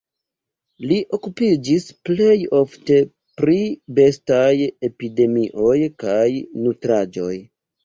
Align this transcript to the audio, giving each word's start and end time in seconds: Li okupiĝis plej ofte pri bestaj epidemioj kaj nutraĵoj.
Li 0.91 0.95
okupiĝis 1.17 1.85
plej 2.09 2.37
ofte 2.61 2.97
pri 3.43 3.59
bestaj 4.01 4.49
epidemioj 4.91 5.79
kaj 6.07 6.27
nutraĵoj. 6.67 7.33